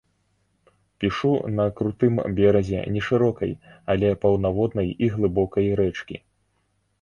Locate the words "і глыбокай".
5.03-5.71